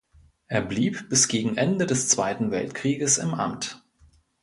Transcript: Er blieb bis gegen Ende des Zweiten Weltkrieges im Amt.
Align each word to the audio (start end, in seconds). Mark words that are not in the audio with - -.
Er 0.47 0.61
blieb 0.63 1.09
bis 1.09 1.27
gegen 1.27 1.57
Ende 1.57 1.85
des 1.85 2.09
Zweiten 2.09 2.49
Weltkrieges 2.49 3.19
im 3.19 3.35
Amt. 3.35 3.83